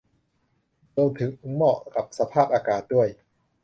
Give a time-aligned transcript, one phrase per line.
[0.95, 3.07] รวมถึงเหมาะกับสภาพอากาศด้วย